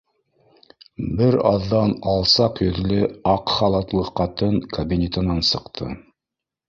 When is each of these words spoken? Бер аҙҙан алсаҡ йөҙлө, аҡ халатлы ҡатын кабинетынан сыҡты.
Бер 1.19 1.35
аҙҙан 1.49 1.93
алсаҡ 2.13 2.63
йөҙлө, 2.67 2.99
аҡ 3.35 3.55
халатлы 3.59 4.09
ҡатын 4.21 4.59
кабинетынан 4.79 5.45
сыҡты. 5.55 5.93